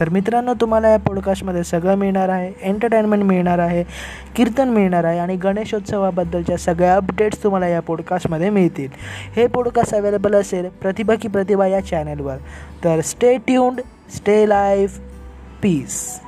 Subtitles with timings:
[0.00, 3.84] तर मित्रांनो तुम्हाला या पॉडकास्टमध्ये सगळं मिळणार आहे एंटरटेनमेंट मिळणार आहे
[4.36, 8.88] कीर्तन मिळणार आहे आणि गणेशोत्सवाबद्दलच्या सगळ्या अपडेट्स तुम्हाला या पॉडकास्टमध्ये मिळतील.
[9.36, 12.36] हे पॉडकास्ट अवेलेबल असेल प्रतिभा की प्रतिभा या चॅनलवर
[12.84, 13.80] तर stay tuned
[14.14, 14.98] stay life
[15.62, 16.20] peace